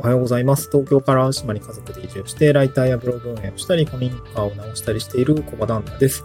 [0.00, 0.70] おはようございます。
[0.70, 6.22] 東京から島に家族で移住して、ライターやブログ運営をしたり、古民家を直したりしている小場旦那です。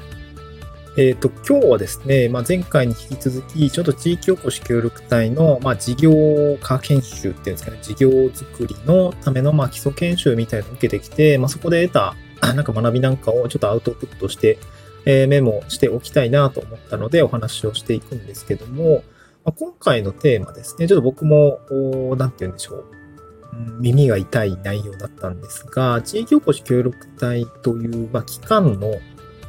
[0.95, 6.11] えっ、と、今日はですね、まあ、前回に引き続き、ちょっと地域おこし協力隊の、まあ、事業
[6.61, 11.93] 化研修っていうんですかね、事業作りのための、まあ、基礎研修みたいなのを受けてきて、まあ、そこで得
[12.41, 14.59] た、なんか学びなんかをちょっとアウトプットして、
[15.05, 19.03] えーメモしておきたいなと思ったので、お話をしていくんですけども、
[19.43, 23.02] まあ、今回のテーマですね、ちょっと僕も、おーなんて言うんでしょう。
[23.79, 28.99] 耳が痛い内容だったんですが、地域おこし協力隊という、まあ、機関の、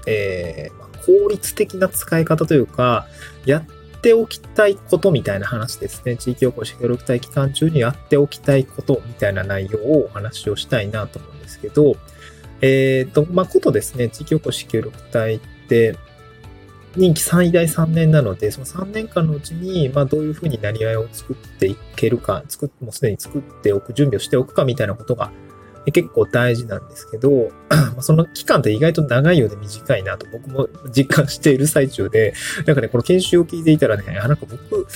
[0.07, 3.07] えーまあ効率的な使い方というか、
[3.45, 6.17] やっておきたいことみたいな話ですね。
[6.17, 11.97] 地域おこし協力隊期間中にやっておきたいことみたいな内容をお話をしたいなと思うんですけど、
[12.63, 15.97] えっ、と、まあ、ことですね、地域おこし協力隊って、
[16.97, 25.31] 任期最大3年なので、その3年間のうちに、まあ、どういうふうになりわいを作っていけるか、作っもうすでに作っておく、準備をしておくかみたいなことが
[25.93, 27.51] 結構大事なんですけど、
[28.01, 32.33] その期間って意外と長いようで短いなと僕も実感している最中で、
[32.67, 34.87] なんかね、この研修を聞いていたらね、あ、なんか僕、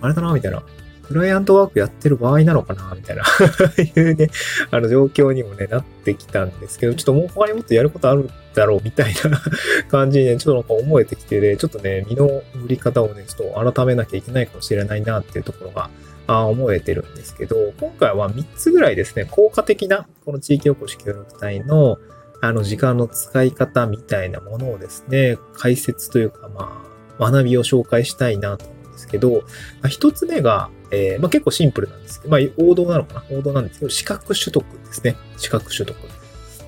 [0.00, 0.62] あれだな、みたいな。
[1.08, 3.24] クライアントワークやってる場合なのかなみたいな。
[3.82, 4.30] いうね、
[4.70, 9.40] あの状況にもね、なってきたんですけど、ちょっともう他にもっとやることあるだろうみたいな
[9.88, 15.88] 感じにね、ちょっとなんか思えてきてね、ちょっとね、身の振り方をね、ちょっと改めなきゃいけないかもしれないなっていうところが、
[16.26, 21.96] あ思えてるんですけど、今回は3つぐらいですね、効果的な、この地域おこし協力隊の、
[22.42, 26.84] あの、時間の使い方みたいなものをですね、解説というか、ま
[27.18, 28.66] あ、学びを紹介したいなと
[28.98, 29.38] ですけど、ま
[29.84, 33.38] あ、1つ目が、えーまあ、結構シンプルなんですけど、まあ、王道なのかな？
[33.38, 35.16] 王道なんですけど、資格取得ですね。
[35.36, 35.96] 資格取得。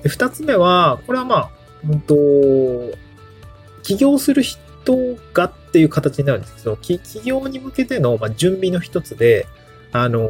[0.03, 1.49] で、2つ目は、これはまあ、
[1.87, 2.15] うんと、
[3.83, 4.59] 起業する人
[5.33, 9.47] がっていう形になるんですけど、き起業に向けての、まあ、準備の一つで、
[9.91, 10.29] あの、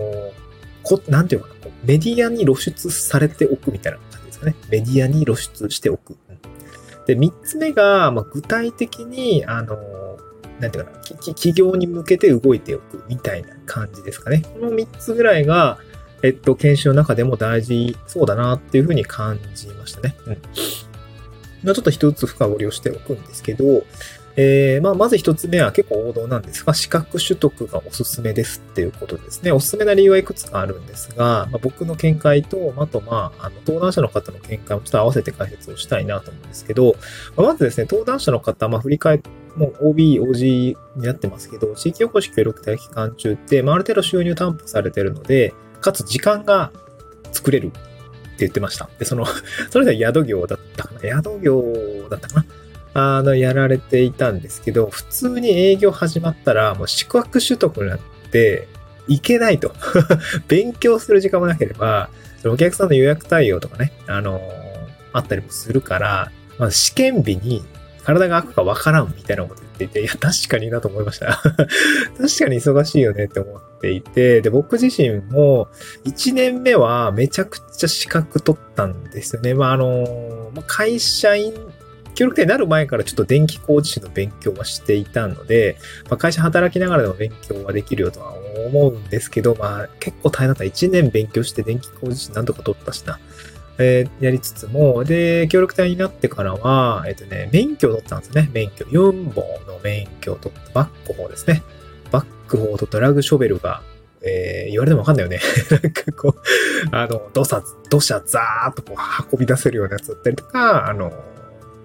[0.83, 4.55] こなんていうかな、メディアに露出されておくみたいな感じですかね。
[4.69, 6.17] メディアに露出しておく。
[7.07, 9.75] で、三つ目が、まあ、具体的に、あの、
[10.61, 14.43] なんていうかな、企業に向けて動いておくみたいな感じですかね。
[14.53, 15.79] この3つぐらいが、
[16.23, 20.15] えっと、研修の中でも大事そうだなっていうふうに感じましたね。
[20.27, 20.37] うん。
[21.63, 23.83] まちょっと一つ深掘りをしておくんですけど、
[24.35, 29.51] えーまあ、まず一つ目は結構王道なんですが、資格取得がおすすめですっていうことですね。
[29.51, 36.95] おすすめな理由はいくつかあるんですが、まあ、僕の見解と、あと、まあ、あの、登壇者の方の見解をちょっと合わせて解説をしたいなと思うんですけど、
[37.35, 46.71] まあまずですね、登壇者の方、まあ、振り返ってもう OB、OG になってますけど、地域おこし協力隊期間中って、まあ、ある程度収入担保されてるので、かつ時間が
[47.33, 47.79] 作れるって
[48.39, 48.89] 言ってました。
[48.97, 49.25] で、その、
[49.69, 51.21] それでは宿業だったかな？
[51.21, 51.63] 宿業
[52.09, 52.45] だったかな？
[52.93, 57.99] あの、やられていたんですけど、普通に営業始まったら、もう宿泊取得になん
[58.31, 58.67] て、
[59.07, 59.73] いけないと。
[60.47, 62.09] 勉強する時間もなければ、
[62.45, 64.41] お客さんの予約対応とかね、あの
[65.13, 67.63] あったりもするから、まあ、試験日に
[68.03, 71.27] 体が空くかわからんみたいなこと言っていて、いや、確かになと思いました。
[71.43, 71.65] 確か
[72.49, 75.67] に忙しいよねって思っていて、で、僕自身も
[76.05, 79.53] 1年目はめちゃくちゃ資格取ったんですよね。
[79.53, 81.53] まあ、あの、まあ会社員、
[82.15, 85.77] 協力隊になる前からちょっと電気工事士の勉強はしていたので、
[86.09, 88.33] まあ、会社働きながらでも勉強はできるよとは
[88.67, 90.63] 思うんですけど、まあ結構大変だった。
[90.63, 93.19] 1年勉強して電気工事士なんとか取ったしな。
[93.77, 98.49] えーやりつつも、で、協力隊になってからは、えっ、とね、免許を取ったんですね。
[98.53, 98.85] 免許。
[98.85, 100.71] 4本の免許を取った。
[100.73, 101.63] バックホーですね。
[102.11, 103.81] バックホーとドラグショベルが、
[104.21, 105.39] えー言われてもわかんないよね。
[105.71, 106.41] なんかこう、
[106.91, 111.11] あの、土砂、土砂ザーっとこう運び出せるようなやつだったりとか、あの、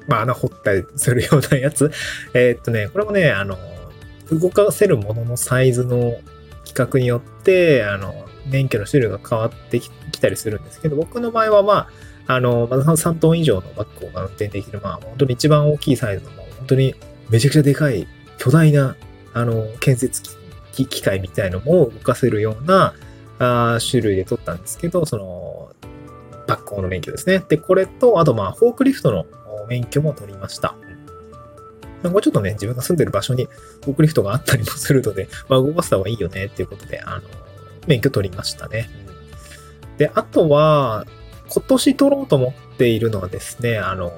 [0.09, 1.91] まあ穴掘ったりするようなやつ。
[2.34, 3.59] えーっとね、これもね、あの、
[4.31, 6.17] 動かせるもののサイズの
[6.65, 9.91] 規格によって、あの、免許の種類が変わってき
[10.21, 11.75] たりするんですけど、僕の場合はま
[12.27, 16.94] あ、あの、まあ、3トン以上のバッグが運転できる、まあ、本当に一番大きいサイズの、本当に
[17.28, 18.06] めちゃくちゃでかい、
[18.38, 18.97] 巨大な、
[19.32, 22.94] あの、建設機機械みたいのも動かせるような、
[23.38, 25.70] あ種類で取ったんですけど、その、
[26.47, 27.43] バックホーの免許ですね。
[27.49, 29.26] で、これと、あとまあ、フォークリフトの
[29.67, 30.75] 免許も取りました。
[32.03, 33.45] まあもうちょっとね、自分が住んでる場所に
[33.85, 37.23] フォークリフトがあったりもするので、まあ、動かせた方がいいよねっていうことで、あの、
[37.87, 38.89] 免許取りましたね。
[39.99, 41.07] で、あとは、
[41.49, 44.13] 今年取ろうと思っているのはですね、あの、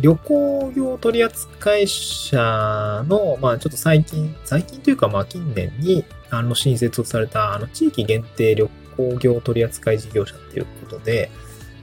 [0.00, 11.30] 旅行業取扱者の、まあちょっと最近、最近というかまあ近年に、あの、新設をされた、あの、地域限定旅行業取扱事業者っていうことで、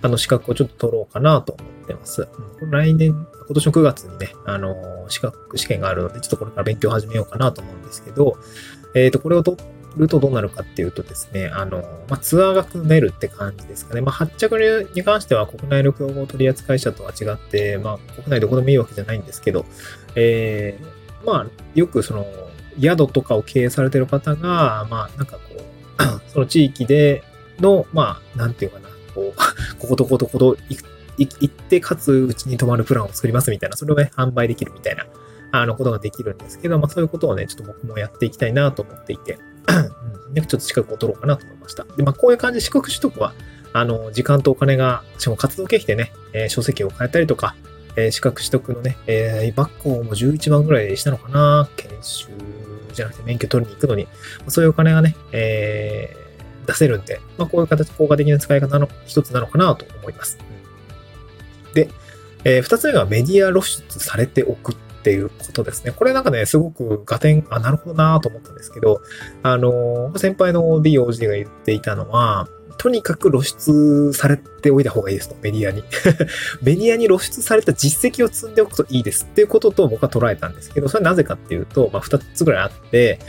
[0.02, 2.28] あの、資格をちょっと取ろうかなと思ってます。
[2.62, 4.76] うん来年、今年の9月にね、あの、
[5.10, 8.38] 資格、試験があるので、ちょっとこれから勉強を始めようかなと思うんですけど、
[8.96, 9.60] えっ、と、これを取っ
[9.98, 14.02] るとどうなるかっていうとですね、あの、まあ、ツアーが組めるって感じですかね。
[14.02, 19.66] まあ、発着に関しては国内の競合取扱者とは違って、まあ、国内どこでもいいわけじゃないんですけど、
[20.16, 22.26] えー、まあ、よくその、
[22.80, 27.24] 宿とかを経営されてる方が、まあ、なんかこう、 その地域で
[27.60, 28.81] の、まあ、なんていうかな、
[29.14, 29.40] こう、
[29.80, 30.58] こことことこと
[31.18, 35.06] 行って、かつうちに泊まるプランを作りますみたいな、それをね、販売できるみたいな、
[35.52, 39.38] あの、ことができるんですけど、まあ、そういうことをね、ちょっと僕もやっていきたいなと思っていて、
[39.68, 41.86] うん、ちょっと資格を取ろうかなと思いました。
[41.96, 43.34] で、まあ、こういう感じで資格取得は、
[43.74, 47.56] あの、時間とお金が、しかも活動経費でね、えー、書籍を変えたりとか、
[47.96, 52.28] えー、資格取得のね、えー、バッグもう11万ぐらいしたのかな研修
[52.94, 54.08] じゃなくて免許取りに行くのに、
[54.48, 56.31] そういうお金がね、えー、
[56.66, 60.38] 出せるんで、まあ、こういう形、効果的な使い方の一つなのかなと思います。
[61.74, 61.90] で、
[62.44, 65.92] えー、二つ目がメディア露出されておくっていうことですね。
[65.92, 69.02] これなんかね、すごく合点、あ、なるほどなと思ったんですけど、
[69.44, 72.48] あのー、先輩の DOG が言っていたのは、
[72.82, 75.84] とにかく露出されておいた方がいいですと、メディアに。
[76.64, 83.20] メディアに露出された実績を積んでおくといいですっていうことと僕は捉えたんですけど、それはなぜかっていうと、まあ、二つぐらいあって、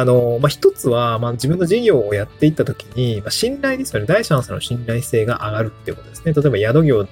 [0.00, 4.06] あの、まあ、一つは、まあ、自分の事業をやっていったときに、まあ、信頼ですよね。
[4.06, 6.32] 第三者の信頼性が上がるっていうことですね。
[6.32, 7.06] 例えば宿業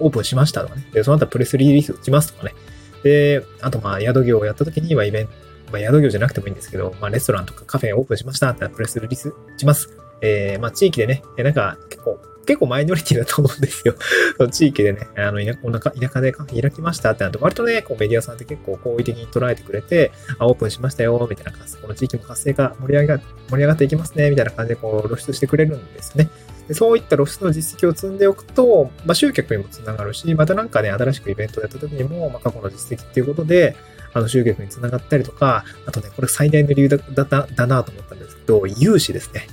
[0.00, 0.88] オープンしましたとかね。
[0.92, 2.54] で、その後プレスリリース打ちますとかね。
[3.02, 5.32] で、あとまあ宿業をやった時にはイベント、
[5.72, 9.90] まあ宿業じゃなくてもいいんですけど、まあレストランとかカフェオープンしましたってプレスリリース打ちます。
[10.20, 12.18] えー、まあ地域でね、なんか結構、
[12.48, 13.94] 結構マイノリティだと思うんですよ。
[14.50, 23.18] 地域でね、あの、田舎田舎で開きましたってなると、割とね、こうメディアさんって結構好意的に捉えてくれて、あ、オープンしましたよ、みたいな感じで、この地域も活性化盛り上が、
[23.50, 26.30] 盛り上がっていきますね、みたいな感じでこう露出してくれるんですね。
[26.68, 33.76] でそういった露出の実績を積んでおくと、まあ、集客にもつながるし、またなんかね、新しくイベントをやった時にも、まあ、過去の実績っていうことで、
[34.14, 39.46] あの、集客につながったりとか、あとね、これ最大の理由だだだだなと思ったんですけど、融資ですね。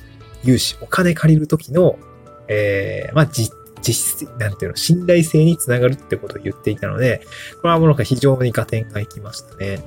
[0.44, 0.78] 融資。
[0.82, 1.98] お金借りる時の、
[2.48, 7.22] えー、まあ、実、実、なんていうの、信頼性につながるってことを言っていたので、
[7.62, 9.84] これはもうなんか非常に合点がいきましたね。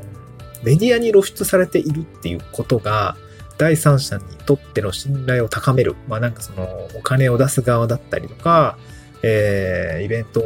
[0.62, 3.16] メディアに露出されているっていうことが、
[3.58, 5.96] 第三者にとっての信頼を高める。
[6.08, 8.78] まあなんかそのお金を出す側だったりとか、
[9.22, 10.40] えー、イベント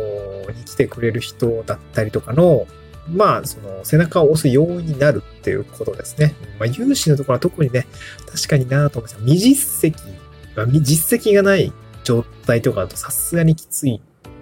[0.57, 2.67] に来てくれる人だったりとかの、
[3.09, 6.35] まあその背中を押す要因になるっていうことですね。
[6.59, 7.87] まあ融資のところは特にね、
[8.31, 9.25] 確かになと思います。
[9.25, 9.97] 未実績、
[10.57, 11.73] まあ、実績がない
[12.05, 14.01] 状態とかだとさすがにきつい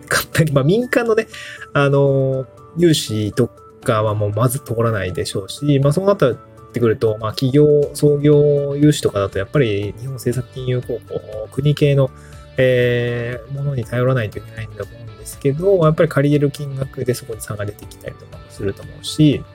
[0.09, 1.27] かったり、まあ民間のね、
[1.73, 2.47] あの、
[2.77, 3.49] 融資と
[3.83, 6.37] かはもうまず通らないでしょうし、まあその後
[6.71, 12.11] ってくると、まあ、企業、創業融資とかだと、やっぱり日本政策金融高校、国系の、
[12.57, 19.47] えー、ものに頼らないといけないんだと思うんですけど、やっぱり借りれる金額でそこに差が出てきたりとかもすると思うし、ま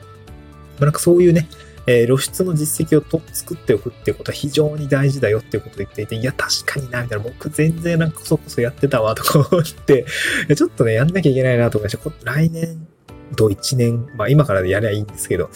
[0.81, 1.47] あ、なんかそういうね、
[1.87, 10.05] えー、露出の実績をと作っておくっていうことは非常に大事だよっていうことを言っていて、いや、確かにな、みたいな、僕全然なんかこそこそやってたわ、とか思って、
[10.55, 12.31] ちょっとね、やんなきゃいけないなと思いました。
[12.31, 12.87] 来年
[13.35, 15.49] と1年、まあ今からでやりゃいいんですけど、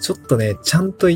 [0.00, 1.08] ちょっとね、ちゃんと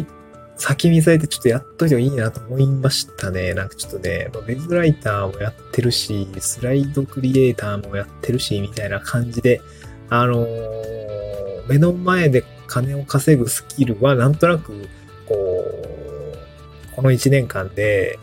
[0.56, 3.54] 先見据えてちょっとやっといてもいいなと思いましたね。
[3.54, 9.62] なんかちょっとね、ウェブライターもやってるし、スライドクリエイターもやってるし、みたいな感じで、
[10.10, 14.88] あのー、目の前で金を稼ぐスキルはなんとなく、
[15.26, 18.18] こう、この1年間で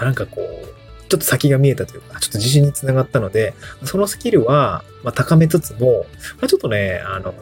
[0.00, 6.06] ま、なんかこう、ちょっと先が見えたというか、ちょっと自信につながったので、そのスキルは、ま高めつつも、
[6.40, 7.34] まあ、ちょっとね、あの、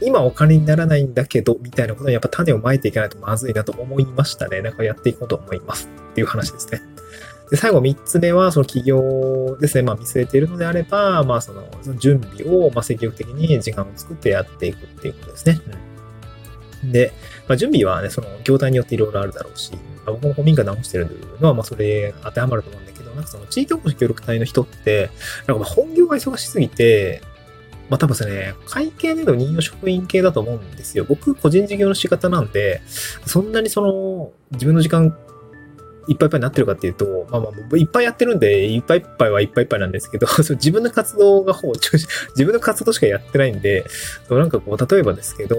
[0.00, 4.60] 今お金にならないんだけど、みたいなことにやっぱ種をまいていかないとまずいなと思いましたね。
[4.60, 6.82] なんかやっていこうと思いますっていう話ですね。
[7.50, 11.64] で、最後3つ目は、その企業ですね、まあ見据えているのであれば、まあその、
[11.96, 15.60] 準備を、まあ積極的に時間を作ってやっていくっていうことですね。
[16.84, 17.12] うん、で、
[17.48, 19.78] まあ準備はね、その業態によっていろいろあるだろうし、ま
[20.08, 21.08] あ僕も古民家直してる
[21.40, 25.10] のは、まあそれ当てはまると思うんだけど、なんかその地域おこし協力隊の人って、
[25.46, 27.22] なんか本業が忙しすぎて、
[27.88, 31.06] まあ多分ですね、会計年度任用職員系だと思うんですよ。
[31.08, 32.82] 僕個人事業の仕方なんで、
[33.24, 35.16] そんなにその自分の時間
[36.08, 43.84] いっぱいいっぱいになってるかっていうと、まあまあ、いっぱいやってるんで、いっぱいいっぱいはいっぱいいっぱいなんですけど、 自分の活動がほう、 自分の活動しかやってないんで、
[44.30, 45.56] なんかこう、例えばですけど、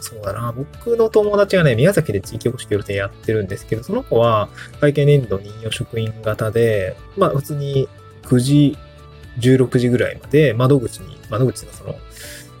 [0.00, 4.48] そうだな、僕の友達がね、宮崎で地域おこし協力店やってるんですけど、その子は
[4.80, 7.88] 会計年度任用職員型で、まあ普通に
[8.24, 8.76] 9時、
[9.38, 11.98] 16時ぐらいまで窓口に、窓口のその、ま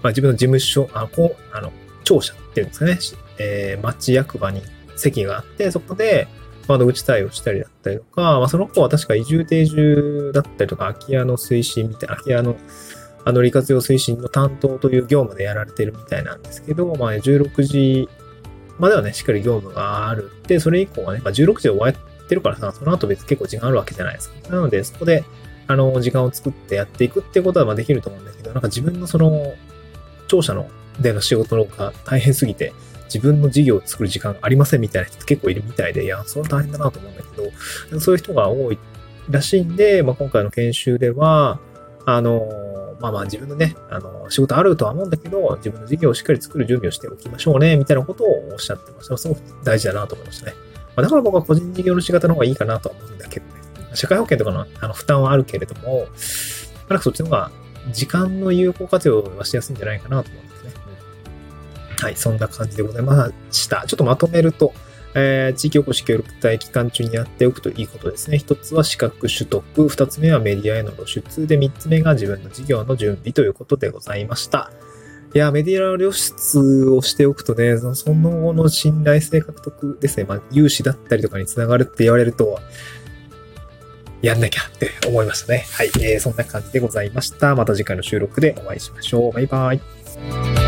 [0.04, 1.72] あ自分の事務所、あ、こう、あの、
[2.04, 2.98] 庁舎っていうんですかね、
[3.38, 4.62] えー、町役場に
[4.96, 6.28] 席があって、そこで、
[6.68, 12.56] 窓口対応したりだったりとか、まあ、その子は確か移住定住だったりとか、空き家の推進みたいな、空き家の
[13.24, 18.08] あの利活用推進の担当という業務でやられてるみたいなんですけど、まあ、16時
[18.78, 24.50] まではね、しっかり業務があるって、それ以降はね、まあ、16時で終わってるからさ、その後別に結構時間あるわけじゃないですか。
[24.50, 25.24] なので、そこで、
[25.66, 29.54] あの、時間を作ってやっていくってことはまあできると思うんだけど、なんか自分のその、
[30.28, 30.68] 聴者の
[31.00, 32.72] での仕事のが大変すぎて、
[33.04, 38.78] 自分の事業を作る時間ありませんみたいな人結構いるみたいで、いや、それは大変だなと思うんだけど、そういう人が多い
[39.30, 41.58] らしいんで、まあ、今回の研修では、
[42.04, 42.42] あの、
[43.00, 49.16] まあまあ自分のね、あの、仕事あるとは思うんだけど、自分の事業をしっかり作る準備をしておきましょうね、みたいなことをおっしゃってました。
[49.16, 50.54] すごく大事だなと思いましたね。
[50.96, 53.52] まあ、だから僕は個人事業の仕方の方がいいかなとは思うんだけどね。
[53.94, 56.08] 社会保険とかのあの負担はあるけれども、
[56.88, 57.50] なんかそっちの方が
[57.92, 60.57] 時間の有効活用はしやすいんじゃないかなと思うんですね。
[62.00, 63.84] はい、そんな感じでございました。
[63.86, 64.72] ちょっとまとめると、
[65.14, 68.38] えー、地域おこし協力隊期間中にやっておくといいことですね。
[68.38, 74.70] 一つは資格取得、二つ目はメディアへの露出で、三つ目が自分の事業の準備ということでございました。
[75.34, 82.60] いや、メディアの露出をしておくとね、その後の信頼性獲得ですね、まあ、融資だったりとかにつながるって言われると、
[84.22, 85.66] やんなきゃって思いましたね。
[85.72, 87.54] はい、えー、そんな感じでございました。
[87.54, 89.32] また次回の収録でお会いしましょう。
[89.32, 90.67] バイバイ。